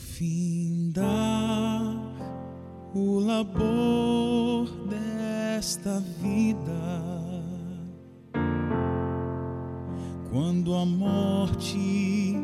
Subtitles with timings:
[0.00, 1.04] findar
[2.94, 6.72] o labor desta vida,
[10.32, 12.34] quando a morte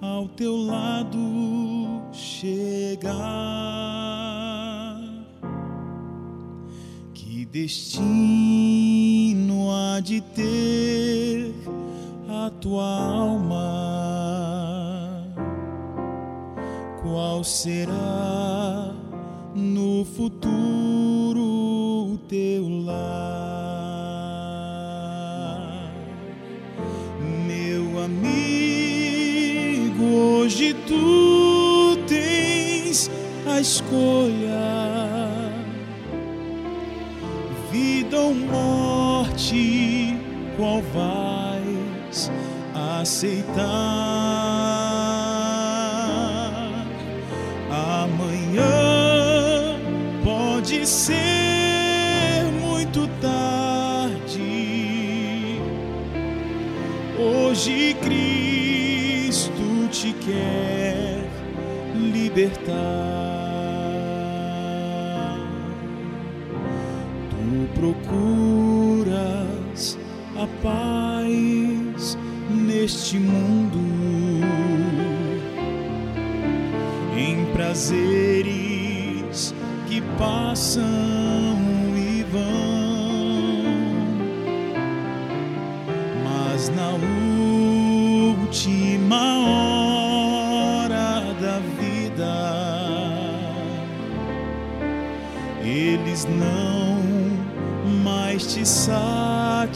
[0.00, 2.62] ao teu lado chegar,
[7.12, 8.50] que destino
[9.70, 11.54] há de ter
[12.28, 14.03] a tua alma?
[17.44, 18.92] Será
[19.54, 23.44] no futuro teu lar,
[27.46, 28.34] meu amigo.
[30.04, 33.10] Hoje tu tens
[33.46, 35.52] a escolha,
[37.70, 40.16] vida ou morte,
[40.56, 42.30] qual vais
[43.00, 44.83] aceitar?
[50.86, 54.42] Ser muito tarde.
[57.18, 61.26] Hoje Cristo te quer
[61.94, 62.74] libertar.
[67.30, 69.18] Tu procuras
[70.36, 72.18] a paz
[72.50, 73.80] neste mundo
[77.16, 78.83] em prazeres
[79.88, 80.84] que passam
[81.96, 82.42] e vão,
[86.22, 86.90] mas na
[88.30, 92.34] última hora da vida
[95.62, 97.02] eles não
[98.02, 99.74] mais te satisfarão.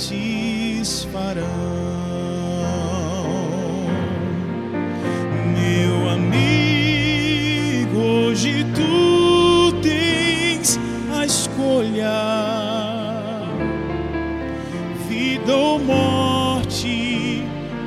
[15.48, 17.42] Vida ou morte,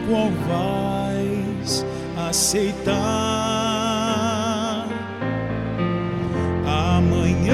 [0.07, 1.85] qual vais
[2.29, 2.97] aceitar?
[6.65, 7.53] Amanhã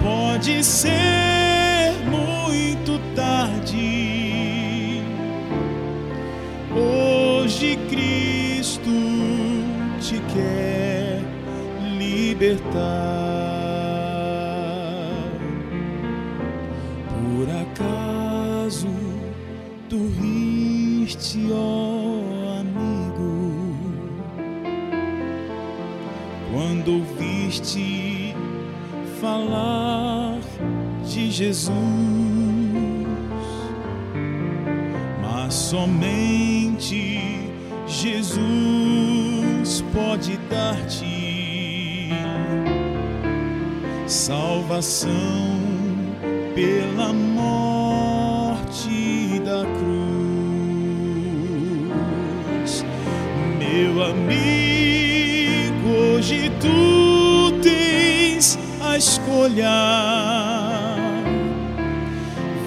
[0.00, 5.02] pode ser muito tarde.
[6.74, 8.90] Hoje Cristo
[10.00, 11.20] te quer
[11.98, 13.31] libertar.
[21.32, 23.74] Riste, ó amigo,
[26.52, 28.34] quando ouviste
[29.20, 30.38] falar
[31.04, 31.72] de Jesus,
[35.22, 37.20] mas somente
[37.86, 42.10] Jesus pode dar-te
[44.06, 45.10] salvação
[46.54, 47.71] pela morte
[56.22, 59.66] hoje tu tens a escolha,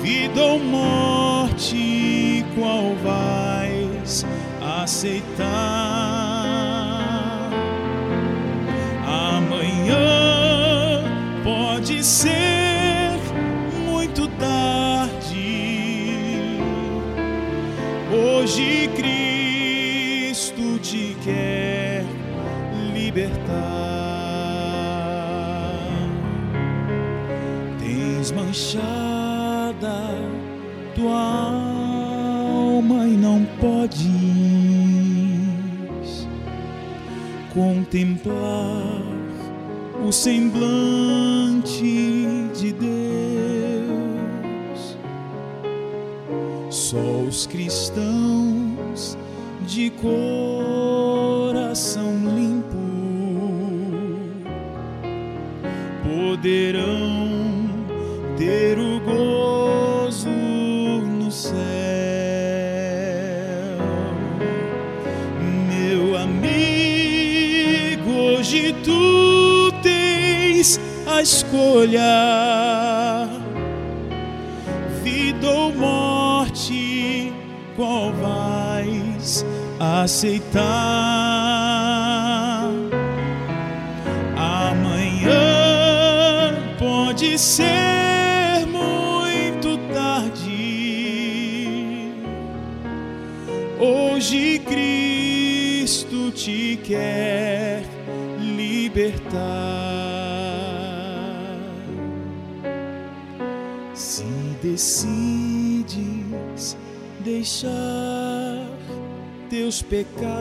[0.02, 4.26] vida ou morte, qual vais
[4.84, 5.46] aceitar?
[11.44, 13.18] pode ser
[13.88, 15.40] muito tarde.
[18.12, 19.35] Hoje Cristo
[33.60, 34.06] podes
[37.54, 39.02] contemplar
[40.06, 41.82] o semblante
[42.54, 42.96] de Deus.
[46.70, 49.18] Só os cristãos
[49.66, 51.34] de coração
[52.36, 52.76] limpo
[56.04, 56.95] poderão
[68.86, 69.26] tu
[71.16, 73.30] a escolha,
[75.02, 77.32] vida ou morte,
[77.76, 79.46] qual vais
[79.80, 80.64] aceitar?
[84.36, 85.34] Amanhã
[86.78, 90.52] pode ser muito tarde.
[93.80, 97.45] Hoje Cristo te quer
[98.96, 99.36] libertar.
[103.94, 104.24] Se
[104.62, 105.58] decides
[107.20, 108.70] deixar
[109.50, 110.36] teus pecados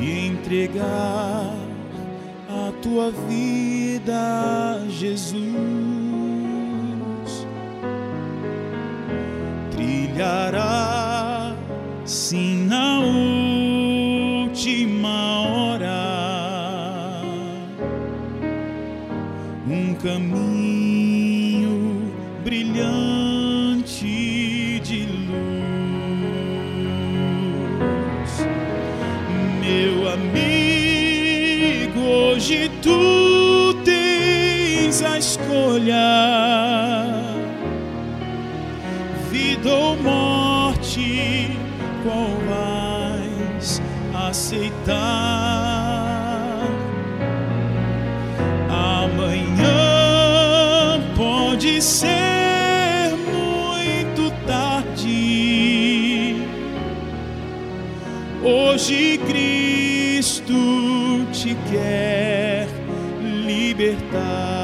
[0.00, 1.56] e entregar
[2.48, 5.46] a tua vida a Jesus,
[9.70, 11.56] trilhará
[12.04, 12.66] sim
[20.02, 21.72] caminho
[22.42, 24.06] brilhante
[24.82, 25.50] de luz,
[29.60, 30.40] meu amigo.
[32.00, 35.94] Hoje tu tens a escolha,
[39.30, 41.58] vida ou morte,
[42.02, 43.82] qual vais
[44.28, 45.69] aceitar?
[51.70, 56.34] Pode ser muito tarde.
[58.42, 60.54] Hoje Cristo
[61.32, 62.66] te quer
[63.46, 64.59] libertar.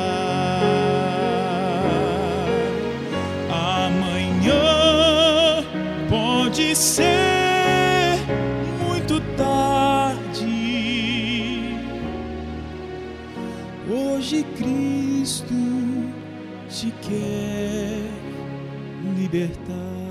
[19.67, 20.06] the